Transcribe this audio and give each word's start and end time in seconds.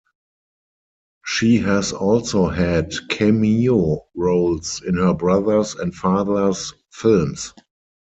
She 1.27 1.57
has 1.59 1.93
also 1.93 2.47
had 2.47 2.91
cameo 3.11 4.07
roles 4.15 4.81
in 4.81 4.95
her 4.95 5.13
brothers' 5.13 5.75
and 5.75 5.93
father's 5.93 6.73
films. 6.91 7.53